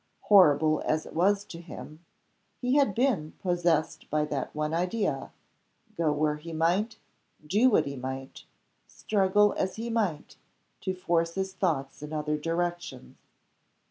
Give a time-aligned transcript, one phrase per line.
[0.21, 2.03] Horrible as it was to him,
[2.59, 5.31] he had been possessed by that one idea
[5.95, 6.97] go where he might,
[7.45, 8.45] do what he might,
[8.87, 10.37] struggle as he might
[10.79, 13.17] to force his thoughts in other directions.